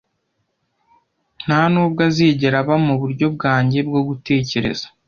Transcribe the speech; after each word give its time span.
Ntanubwo 1.45 1.99
azigera 2.09 2.57
aba 2.63 2.75
muburyo 2.85 3.25
bwanjye 3.35 3.79
bwo 3.87 4.01
gutekereza. 4.07 4.85